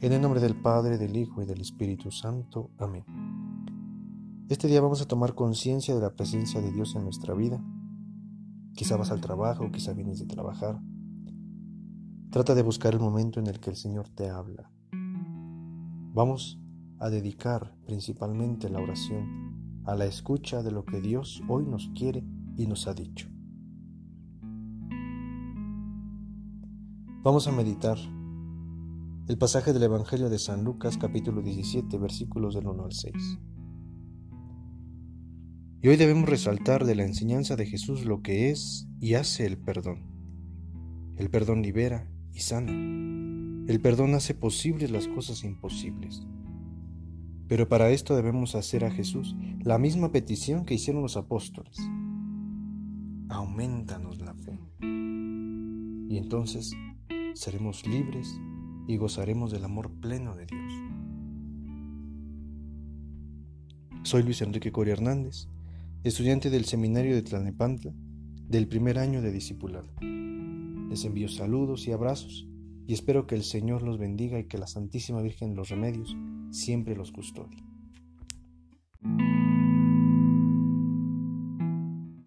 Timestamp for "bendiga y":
73.98-74.44